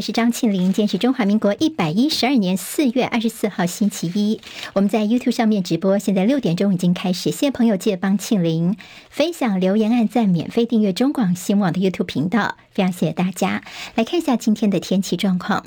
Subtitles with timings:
[0.00, 0.64] 是张庆林。
[0.64, 4.40] 今天是中华民国一百一十二年四月二十四号星期一，
[4.74, 7.30] 我们在 YouTube 上面直播，现在六点钟已经开始。
[7.30, 8.76] 谢谢朋友记得帮庆林
[9.08, 13.62] 分享、留言、按赞、免费订阅中广新闻网的 YouTube 频道，非常谢谢大家。
[13.94, 15.64] 来看一下今天的天气状况。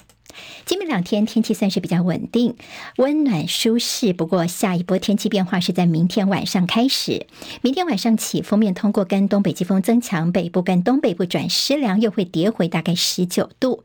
[0.65, 2.55] 今明两天天气算是比较稳定、
[2.97, 4.13] 温暖舒适。
[4.13, 7.27] 不过下一波天气变化是在明天晚上开始。
[7.61, 13.84] 明天晚上起，锋面通过跟东北季风增强，北部跟东北部转湿凉，又会跌回大概十九度。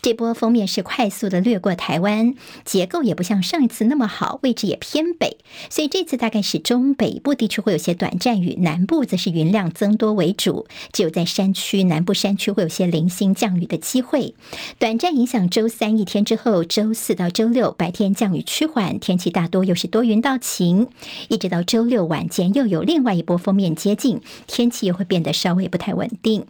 [0.00, 5.36] 这波锋面是快速的掠过台湾，结构也不像上一次那么好，位置也偏北，
[5.68, 10.66] 所以这次大概是中北部地区会有些短暂雨，南部则是云量增多为主。
[10.92, 14.34] 只有在山区、南部山区会有些零星降雨的机会，
[14.78, 15.89] 短暂影响周三。
[15.98, 20.88] 一天之后，周四到周六白天降雨趋缓，天气大多又是多云到晴，
[21.28, 26.46] 一直到周六晚间又有另外一波锋面接近，天气又会变得稍微不太稳定。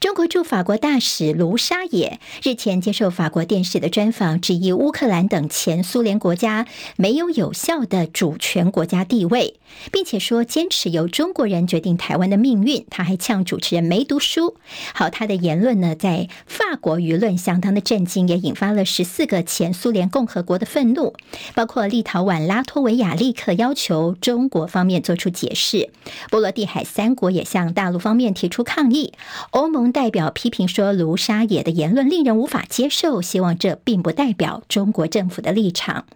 [0.00, 9.58] 中国驻法国大使卢沙野日前接受法国电视的专访，质疑乌克兰等前苏联国家没有有效的主权国家地位，
[9.90, 12.84] 并且说坚持由中国人决定台湾的命运。
[12.90, 14.56] 他还呛主持人没读书。
[14.94, 21.14] 好，他的言论呢，在法国舆论相当的震惊，也引发了十四个前苏联共和国的愤怒，
[21.54, 25.90] 包括立陶宛、拉脱维亚立刻要求中国方面做出解释。
[26.30, 29.14] 波罗的海三国也向大陆方面提出抗议。
[29.54, 29.84] 欧盟。
[29.92, 36.06] 代表批评说，卢沙野的言论令人无法接受，希望这并不代表中国政府的立场。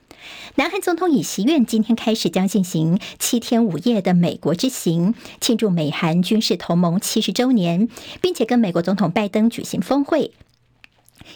[0.56, 7.88] 南韩总统尹锡悦今天开始将进行七天五夜的美国之行，庆祝美韩军事同盟七十周年，
[8.20, 10.32] 并且跟美国总统拜登举行峰会。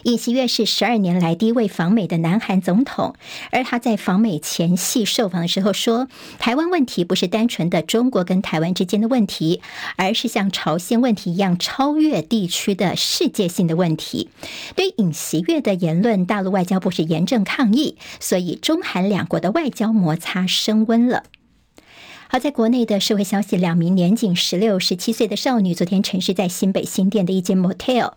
[0.03, 3.15] 尹锡悦是十二年来第一位访美的南韩总统，
[3.51, 6.09] 而他在访美前夕受访的时候说
[6.39, 9.61] ：“台湾问题不是单纯的中国跟台湾之间的问题，
[9.95, 14.29] 而是像朝鲜问题一样超越地区的世界性的问题。”
[14.75, 21.23] 对尹锡悦的言论，大陆外交部是严正抗议，所以中韩两国的外交摩擦升温了。
[22.33, 28.13] 好，在国内的社会消息，两名年仅十六、十七岁的少女昨天陈尸在新北新店的一间 motel，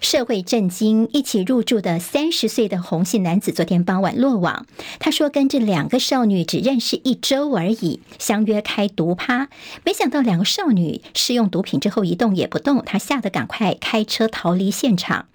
[0.00, 1.08] 社会震惊。
[1.12, 4.66] 一起入住的三十岁的红姓男子昨天傍晚落网。
[5.00, 9.48] 他说跟这两个少女只认识一周而已，相约开毒趴，
[9.84, 15.26] 没想到两个少女试用毒品之后一动也不动，他吓得赶快开车逃离现场。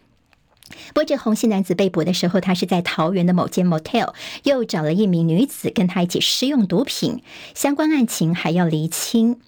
[0.94, 7.22] 不过，这洪姓男子被捕的时候，他是在桃园的某间 motel，又找了一名女子跟他一起施用毒品，
[7.54, 9.40] 相关案情还要厘清。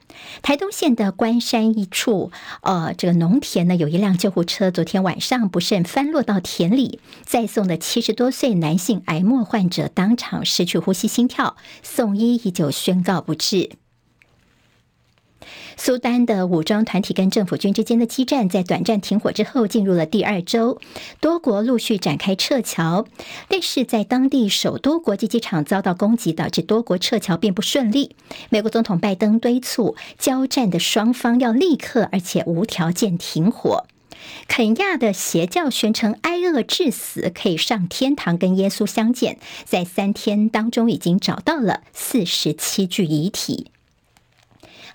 [0.42, 13.72] 台东县的关山一处，呃，这个农田呢，有一辆救护车，昨天晚上不慎翻落到田里，载送的七十多岁男性癌末患者当场失去呼吸心跳，送医依旧宣告不治。
[15.78, 20.80] 苏丹的武装团体跟政府军之间的激战在短暂停火之后进入了第二周，
[21.20, 23.06] 多国陆续展开撤侨，
[23.48, 28.16] 但是在当地首都国际机场遭到攻击，导致多国撤侨并不顺利。
[28.50, 33.86] 美国总统拜登敦促交战的双方要立刻而且无条件停火。
[34.48, 43.73] 肯亚的邪教宣称挨饿致死可以上天堂跟耶稣相见，在三天当中已经找到了四十七具遗体。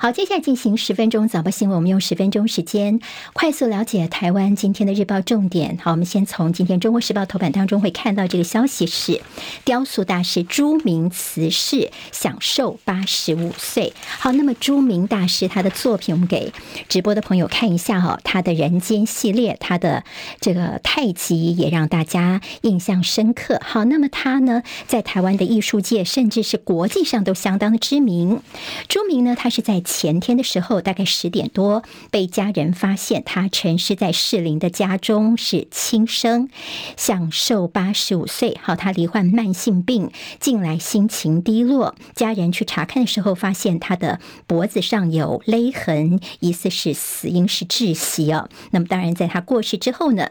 [0.01, 1.75] 好，接下来进行十分钟早报新闻。
[1.75, 3.01] 我们用十分钟时间
[3.33, 5.77] 快速了解台湾今天的日报重点。
[5.83, 9.21] 好，我们先从今天《中国时报》头版当中会看到这个消息是：
[9.65, 13.93] 雕塑大师朱铭辞世，享寿八十五岁。
[14.21, 16.53] 好，那么朱铭大师他的作品，我们给
[16.89, 20.05] 直播的朋友看一下哈，他的人间系列，他的
[20.41, 23.61] 这个太极也让大家印象深刻。
[23.65, 28.41] 好，那么他呢，在台湾的艺术界，甚至是国际上都相当的知名。
[28.87, 36.51] 朱铭呢，他是在前天的时候，大概十点多，被家人发现他陈尸在士林的家中，是轻生，
[36.95, 38.59] 享寿八十五岁。
[38.63, 41.95] 好，他罹患慢性病，近来心情低落。
[42.15, 48.51] 家人去查看的时候，发现他的脖子上有勒痕，疑似是死因是窒息哦。
[48.73, 50.29] 那么，当然在他过世之后呢，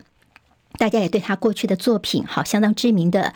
[0.77, 3.33] 大家也对他过去的作品，好，相当知名的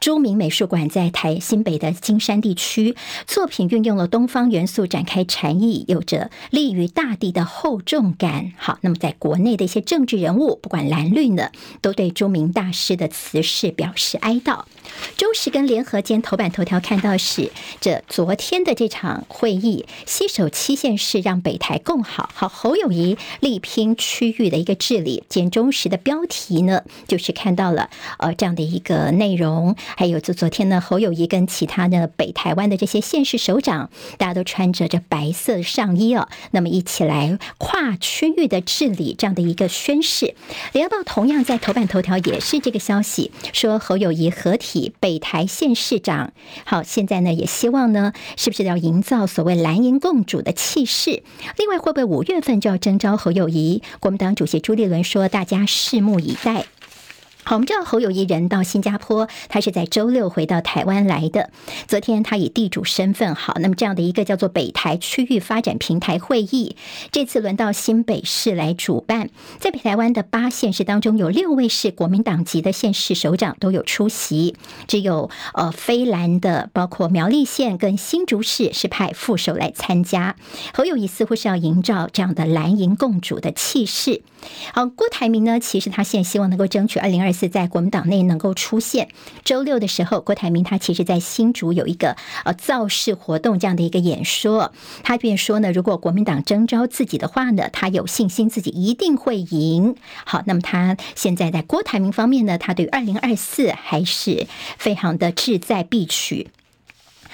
[0.00, 2.96] 朱铭美术馆在台新北的金山地区，
[3.26, 8.52] 作品运用了东方元素，展开禅意，有着立于大地的厚重感。
[8.56, 11.50] 好，那么在国内的一些政治人物，不管蓝绿呢，
[11.80, 14.64] 都对朱铭大师的辞世表示哀悼。
[15.16, 17.50] 中时跟联合间头版头条看到是
[17.80, 22.30] 这昨天的这场会议，携手七县市让北台共好。
[22.32, 25.24] 好，侯友谊力拼区域的一个治理。
[25.28, 29.76] 简中时的标题呢，就是看到了呃这样的一个内容。
[29.96, 40.34] 还有就昨天呢，侯友谊跟其他的北台湾的这些县市首长，大家都穿着这白色上衣哦，那么一起来跨区域的治理这样的一个宣誓。
[40.72, 46.32] 联合报同样在头版头条也是这个消息，说侯友谊合体北台县市长。
[46.64, 51.22] 好，现在呢也希望呢，是不是要营造所谓蓝营共主的气势？
[51.56, 53.82] 另外，会不会五月份就要征召侯友谊？
[54.00, 56.67] 国民党主席朱立伦说，大家拭目以待。
[57.48, 61.48] 好，我们知道侯友谊人到新加坡，他是在周六回到台湾来的。
[61.86, 66.76] 昨天他以地主身份，好，那么这样的一个叫做北台区域发展平台会议，
[67.10, 69.30] 这次轮到新北市来主办。
[69.58, 74.54] 在北台湾的八县市当中，有六位是国民党籍的县市首长都有出席，
[74.86, 80.36] 只有呃非蓝的，包括苗栗县跟新竹市是派副手来参加。
[80.74, 84.20] 侯友谊似乎是要营造这样的蓝营共主的气势。
[84.74, 89.08] 好，郭台铭呢，其实他现在希望能够争取二零二是在国民党内能够出现。
[89.44, 94.72] 周六的时候，郭台铭他其实在新竹有一个呃造势活动这样的一个演说，
[95.04, 99.94] 他便说呢，如果国民党征召自己的话呢，他有信心自己一定会赢。
[100.24, 104.46] 好，那么他现在在郭台铭方面呢，他对二零二四还是
[104.76, 106.48] 非常的志在必取。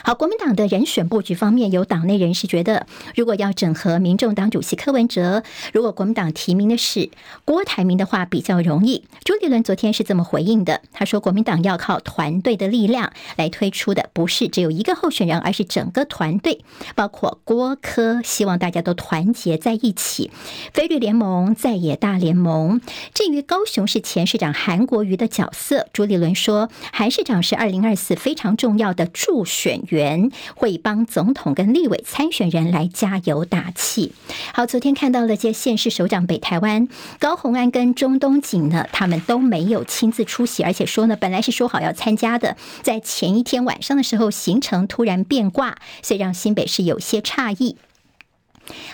[0.06, 2.86] 好，国民党的人选布局方面，有党内人士觉得，
[3.16, 5.42] 如果要整合民众党主席柯文哲，
[5.72, 7.08] 如果国民党提名的是
[7.46, 9.04] 郭台铭的话，比较容易。
[9.24, 16.62] 朱立伦昨天是这么回应的，他说，国民党要靠团队的力量来推出的，不是只有一个候选人，而是整个团队，
[16.94, 20.30] 包括郭柯，希望大家都团结在一起。
[20.74, 22.82] 非绿联盟在野大联盟。
[23.14, 30.30] 至于高雄市前市长韩国瑜的角色，朱立伦说，韩市长是二零二四非常重要的助选员。
[30.54, 34.12] 会帮总统跟立委参选人来加油打气。
[34.52, 36.88] 好，昨天看到了这县市首长北台湾
[37.18, 47.76] 高虹安跟中东锦呢，他们都没有亲自出席，而且说呢，本来是说好要参加的，在前一天晚上的时候，行程突然变卦，所以让新北市有些诧异。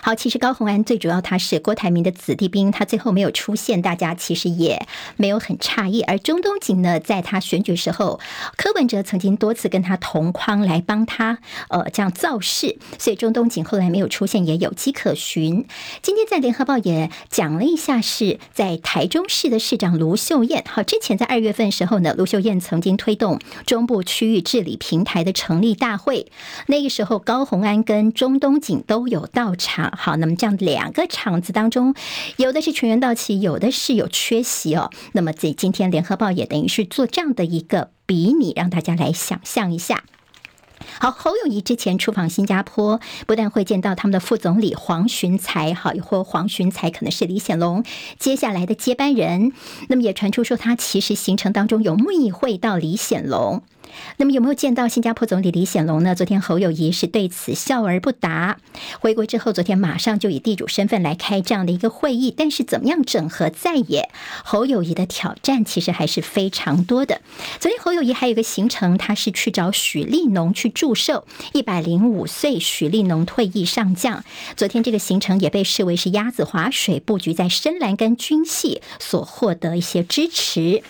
[0.03, 4.87] 好，其实高虹安最主要他是郭台铭的子弟兵，他最后没有出现，大家其实也
[5.17, 6.03] 没有很诧异。
[6.03, 8.21] 而中东锦呢，在他选举时候，
[8.57, 11.39] 柯文哲曾经多次跟他同框来帮他，
[11.69, 15.67] 呃，这样造势，所以中东锦后来没有出现，也有迹可循。
[16.03, 20.65] 今天在联合报也讲了一下，是在台中市的市长卢秀燕。
[20.69, 26.27] 好，之前在二月份时候呢，卢秀燕曾经推动中部区域治理平台的成立大会，
[26.67, 29.93] 那个时候高虹安跟中东锦都有到场。
[29.97, 31.95] 好，那么这样两个场子当中，
[32.39, 34.91] 有的是全员到齐，有的是有缺席哦。
[35.13, 40.03] 那么在今天联合报也等于是做这样的一个比拟，让大家来想象一下。
[40.99, 47.85] 好，侯友谊之前出访新加坡，不但会见到他们的副总理黄循财，好，或黄循财可能是李显龙
[48.19, 49.53] 接下来的接班人。
[49.89, 53.63] 那么也传出说，他其实行程当中有密会到李显龙。
[54.17, 56.15] 那么有没有见到新加坡总理李显龙呢？
[56.15, 58.59] 昨天侯友谊是对此笑而不答。
[59.01, 62.35] 回国之后，昨天马上就以地主身份来开这样的一个会议。
[62.37, 64.11] 但是怎么样整合在野？
[64.45, 67.21] 侯友谊的挑战其实还是非常多的。
[67.59, 74.25] 昨天侯友谊还有一个行程，他是去找许立农去祝寿，一百零五岁许立农退役上将。
[74.57, 80.83] 昨天这个行程也被视为是鸭子划水，布局在深蓝跟军系所获得一些支持。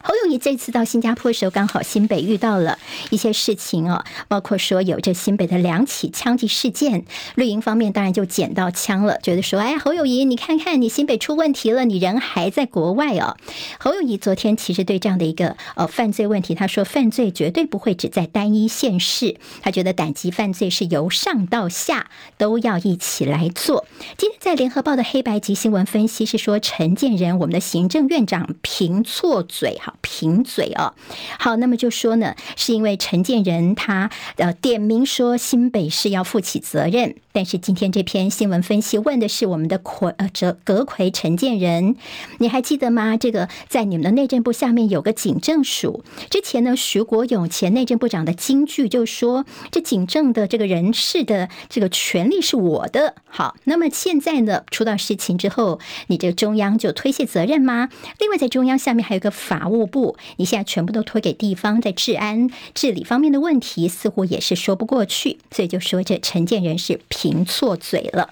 [0.00, 2.78] 侯友谊这次到新加坡的时候，刚好新北遇到了
[3.10, 7.04] 一些事情哦，包括说有这新北的两起枪击事件，
[7.34, 13.36] 绿营方面当然就捡到枪了，觉得说，哎，侯友谊，你看看你新北出问题了，你人还在国外哦。
[13.78, 23.84] 侯友谊昨天其实对这样的一个呃犯罪问题，他说犯罪绝对不会只在单一县市，他觉得打击犯罪是由上到下都要一起来做。
[24.16, 29.76] 今天在联合报的黑白级新闻分析是说，陈建仁我们的行政院长评错嘴。
[30.00, 30.94] 贫嘴哦，
[31.38, 41.94] 好，那么就说呢，是因为陈建仁他呃点名说新北市要负起责任，但是今天这篇新闻分析问的是我们的魁呃这阁魁陈建仁，
[42.38, 43.16] 你还记得吗？
[43.16, 53.14] 这个在你们的内政部下面有个警政署，之前呢徐国勇前内政部长的金句就说，这警政的这个人事的这个权力是我的。
[53.24, 55.78] 好，那么现在呢出到事情之后，
[56.08, 57.88] 你这个中央就推卸责任吗？
[58.18, 59.86] 另外在中央下面还有个法务。
[59.86, 68.30] 部，你现在全部都推给地方，在治安治理方面的问题，似乎也是说不过去，所以就说这陈建仁是评错嘴了。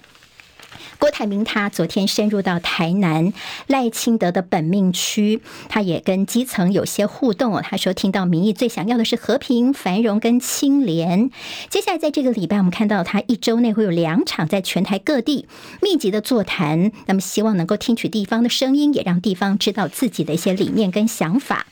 [0.99, 3.31] 郭台铭他昨天深入到台南
[3.67, 7.61] 赖清德的本命区，他也跟基层有些互动哦。
[7.63, 11.29] 他说听到民意最想要的是和平、繁荣跟清廉。
[11.69, 15.47] 接下来在这个礼拜，我们看到他一周内会有两场在全台各地
[15.83, 21.67] 密集的座谈，那么希望能够听取地方的声音，也让地方知道自己的一些理念跟想法。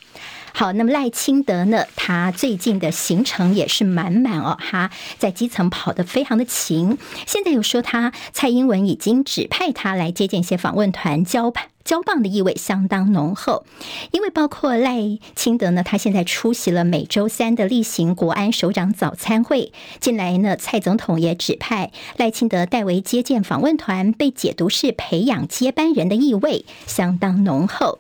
[0.57, 1.83] 好，那么赖清德呢？
[1.97, 6.97] 他最近的行程也是满满哦，他在基层跑得非常的勤。
[7.27, 11.51] 现在又说他蔡英文已经指派他来接见一些访问团，交
[11.83, 13.65] 交棒的意味相当浓厚。
[14.11, 19.73] 因为包括赖清德呢，他现在出席了每周三的例行国安首长早餐会。
[19.99, 27.99] 近来呢，蔡总统也指派赖清德代为接见访问团，被解读是培养接班人的意味相当浓厚。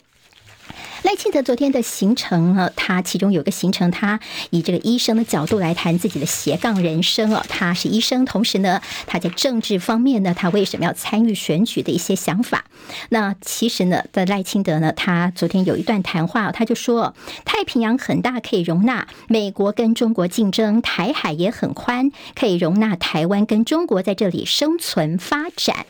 [1.05, 4.19] 赖清德昨天的行程呢，他其中有个行程，他
[4.49, 7.45] 以这个医生的角度来谈自己的斜杠人生哦。
[7.47, 12.65] 他是医生，同时呢，他在政治方面呢，他为什么要参与选举的一些想法。
[13.09, 17.13] 那其实呢，在赖清德呢，他昨天有一段谈话，他就说，
[17.45, 25.85] 太平洋很大，可以容纳美国跟中国竞争；台海也很宽，可以容纳台湾跟中国在这里生存发展。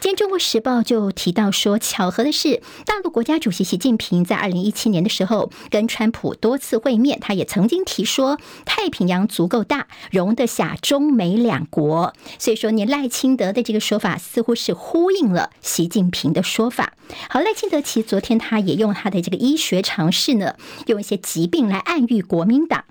[0.00, 4.59] 今天《中国时报》就提到说，巧合的是，大陆国家主席习近平在二零。
[4.62, 12.14] 一七年的时候，跟川普多次会面，他也曾经提说太平洋足够大，容得下中美两国。
[12.38, 16.94] 所以说，你赖清德的这个说法似乎是呼应了习近平的说法。
[17.28, 20.54] 好，赖清德其实昨天他也用他的这个医学常识呢，
[20.86, 22.84] 用一些疾病来暗喻国民党。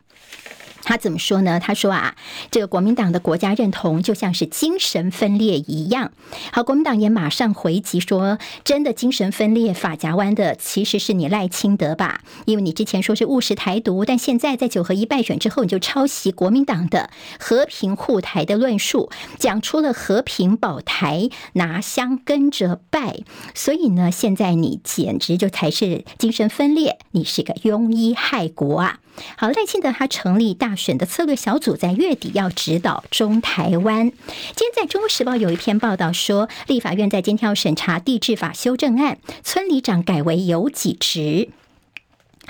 [0.90, 1.60] 他怎么说呢？
[1.60, 2.16] 他说啊，
[2.50, 6.12] 这个国民党的国家认同就像是精神分裂一样。
[6.52, 12.22] 好，国民党也马上回击说，真的精神分裂、法夹弯的其实是你赖清德吧？
[12.46, 23.20] 因为你之前说是务实台独，但现在在九合一败选之后，你就抄袭国民党的和平护台的论述，讲出了和平保台，拿香跟着拜。
[23.54, 29.02] 所以呢，现在你简直就才是精神分裂，你是个庸医害国啊！
[29.38, 34.10] 好，赖清德他成立大选的策略小组，在月底要指导中台湾。
[34.10, 41.50] 今天在《中国时报》有一篇报道说，立法院在今天要审查地质法修正案，村里长改为有己职。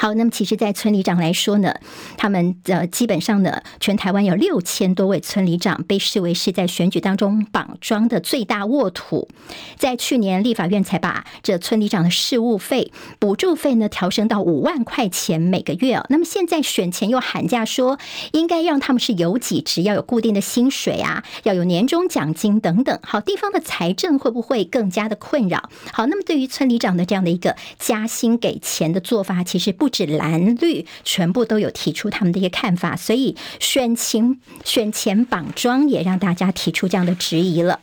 [0.02, 1.76] 好，那么其实，在村里长来说呢，
[2.16, 9.28] 他们呃基本上呢，全台湾有六千多位村里长被视为是在选举当中绑桩的最大沃土。
[9.76, 16.02] 在去年，立法院才把这村里长的事务费补助费呢调升到五万块钱每个月。
[16.08, 18.00] 那么现在选前又喊价说，
[18.32, 22.98] 应该让他们是有几职，要有固定的薪水啊，要有年终奖金等等。
[23.04, 25.70] 好，地方的财政会不会更加的困扰？
[25.92, 29.89] 好，那么对于村里长的这样的一个加薪给钱的做法，其实不。
[29.90, 37.80] 指蓝绿全部都有提出他们的一些看法，所以选情选前绑桩也让大家提出这样的质疑了。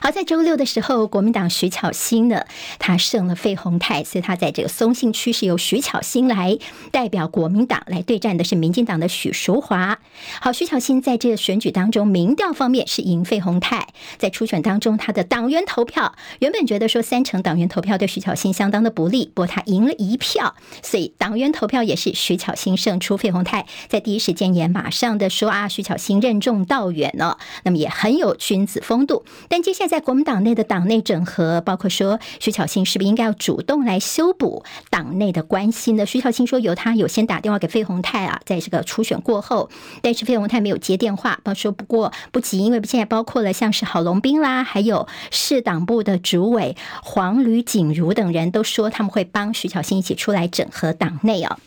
[0.00, 2.44] 好，在周六的时候，国民党徐巧芯呢，
[2.78, 6.58] 他胜了费鸿泰，所以他在这个松信区是由徐巧芯来
[6.90, 9.98] 代表国民党来对战的是民进党的许淑华。
[10.40, 23.12] 好，徐巧芯在这个选举当中，民调方面是赢费鸿泰，在初选当中，他的党员投票原本觉得说三成党员投票对徐巧芯相当的不利，不过他赢了一票，所以党员投票也是徐巧芯胜出。
[23.22, 29.92] 费鸿泰在第一时间也马上的说啊，徐巧芯任重道远呢，那么也很有君子风度，但接下现。
[29.92, 36.06] 在国民党内的党内整合，包括说徐巧芯是不是应该要主动来修补党内的关系呢？
[36.06, 39.68] 徐巧芯说，由他有先打电话给费鸿泰啊，在这个初选过后，
[40.00, 51.58] 但是费鸿泰没有接电话，包说不过不急，因为现在包括了像是郝龙斌啦，还有市党部的主委黄吕锦如等人都说他们会帮徐巧芯一起出来整合党内啊。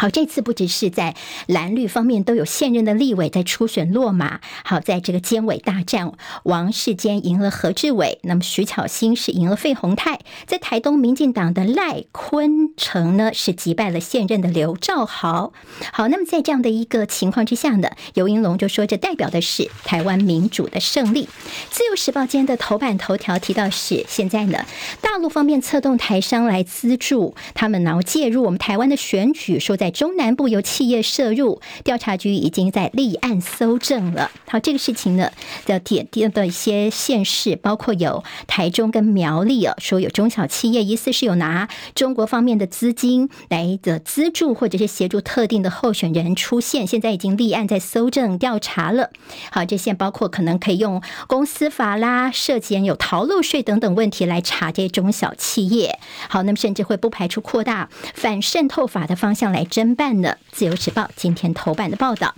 [0.00, 1.14] 好，这次不只是在
[1.46, 4.40] 蓝绿方面都有现任的立委在初选落马。
[4.64, 6.14] 好，在这个监委大战，
[6.44, 10.20] 王世坚赢了何志伟，那么徐巧芯是赢了费鸿泰。
[10.46, 15.52] 在台东民进党的赖坤成呢，是击败了现任的刘兆豪。
[15.92, 21.28] 好，那么在这样的一个情况之下呢，游盈龙就说，这代表的是台湾民主的胜利。
[21.68, 24.64] 自由时报今天的头版头条提到是，现在呢，
[25.02, 29.89] 大陆方面策动台商来资助他们，然后介入我们台湾的选举，说在。
[29.90, 34.30] 中南部有企业涉入，调查局已经在立案搜证了。
[34.46, 35.30] 好，这个事情呢
[35.66, 49.10] 的点点的一些县市，包括有台中跟苗栗啊，说有中小企业疑似是有拿中国方面的资金来的资助，或者是协助特定的候选人出现，现在已经立案在搜证调查了。
[49.50, 55.98] 好，这些包括可能可以用公司法啦，涉嫌有逃漏税等等问题来查这些中小企业。
[56.28, 59.79] 好，那么甚至会不排除扩大反渗透法的方向来侦。
[59.80, 62.34] 侦办的《自由时报》今天头版的报道。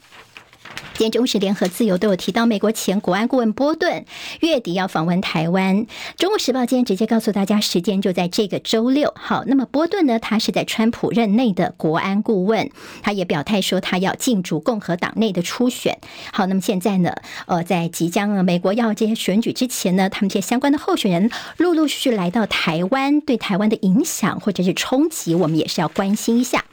[0.95, 4.05] 今天中时联合自由都有提到，美国前国安顾问波顿
[4.41, 5.87] 月底要访问台湾。
[6.17, 9.13] 中国时报今天直接告诉大家，时间就在这个周六。
[9.17, 12.71] 好，那么波顿呢，他是在川普任内的国安顾问，
[13.03, 15.99] 他也表态说他要进驻共和党内的初选。
[16.33, 17.15] 好，那么现在呢，
[17.47, 26.65] 呃，在即将美国要这些选举之前呢，他们这些相关的候选人陆陆续续来到台湾，对台湾的影响或者是冲击，我们也是要关心一下。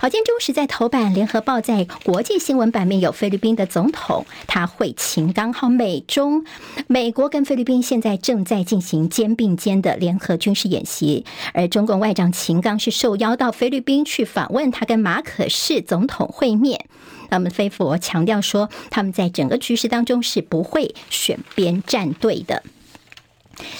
[0.00, 3.66] 好，今天中时在头版，联合报在国际新闻版面有菲律宾的。
[3.68, 6.44] 总统他会秦刚，好，美中
[6.86, 16.86] 美国跟菲律宾现在正在进行肩并肩的联合军事演习，而中共外长秦刚是受邀到菲律宾去访问，他跟马可仕总统会面。
[17.28, 22.62] 那么菲佛强调说，他们在整个局势当中是不会选边站队的。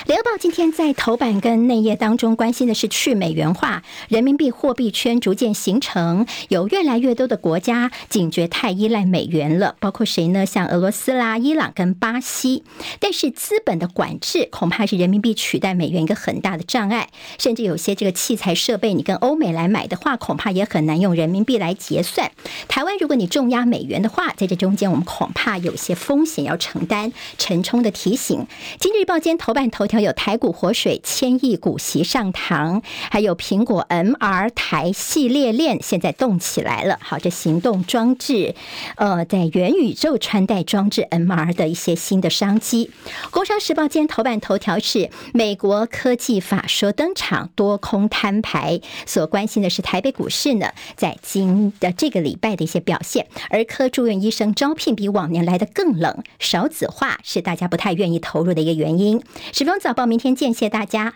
[0.06, 10.44] 联合报今天在头版跟内页当中关心的是去美元化，人民币货币圈逐渐形成，有越来越多的国家警觉太依赖美元了，包括谁呢？
[10.44, 12.64] 像俄罗斯啦、伊朗跟巴西。
[12.98, 22.32] 但是资本的管制恐怕是人民币取代美元一个很大的障碍，甚至有些这个器材设备你跟欧美来买的话，恐怕也很难用人民币来结算。
[22.66, 27.12] 台湾如果你重压美元的话，在这中间我们恐怕有些风险要承担。
[27.36, 28.46] 陈冲的提醒，
[28.80, 29.67] 今日报今天头版。
[29.70, 36.98] 头条有台股活水，千亿股息上堂，还有苹果 MR 台系列链现在动起来了。
[37.00, 38.54] 好，这行动装置，
[38.96, 42.90] 呃，在元宇宙穿戴装置 MR 的一些新的商机。
[43.30, 48.80] 工商时报今天头版头条是美国科技法说登场，多空摊牌。
[49.06, 53.26] 所关心的是台北股市呢，在今的这个礼拜的一些表现。
[53.50, 59.22] 儿科住院医生招聘比往年来的更冷，少子化是大家不太愿意投入的一个原因。
[59.58, 61.14] 十分早报，明天见，谢谢大家。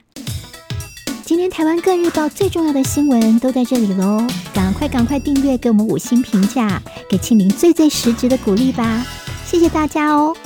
[1.25, 9.07] 今天台湾各日报最重要的新闻都在这里喽，赶快赶快订阅，给我们五星评价，给庆玲最最实质的鼓励吧，
[9.47, 10.37] 谢谢大家哦。